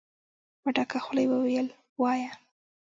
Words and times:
په 0.61 0.69
ډکه 0.75 0.99
خوله 1.03 1.21
يې 1.23 1.27
وويل: 1.31 1.67
وايه! 2.01 2.31